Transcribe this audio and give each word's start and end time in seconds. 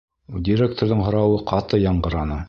—Директорҙың 0.47 1.03
һорауы 1.09 1.35
ҡаты 1.53 1.81
яңғыраны. 1.83 2.39